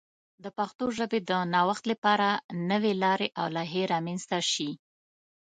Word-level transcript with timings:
د 0.43 0.45
پښتو 0.57 0.85
ژبې 0.97 1.19
د 1.29 1.31
نوښت 1.53 1.83
لپاره 1.91 2.27
نوې 2.71 2.93
لارې 3.03 3.27
او 3.39 3.45
لایحې 3.55 3.83
رامنځته 3.93 4.39
شي. 4.51 4.71